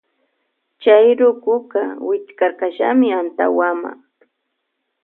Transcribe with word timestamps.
Chay 0.81 1.07
rukuka 1.19 1.81
sikarkallami 2.25 3.07
antawama. 3.19 3.91